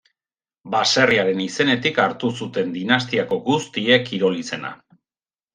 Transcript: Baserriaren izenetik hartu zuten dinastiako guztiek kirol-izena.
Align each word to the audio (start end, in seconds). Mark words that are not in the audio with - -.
Baserriaren 0.75 1.43
izenetik 1.43 2.01
hartu 2.05 2.31
zuten 2.41 2.73
dinastiako 2.79 3.39
guztiek 3.51 4.11
kirol-izena. 4.11 4.77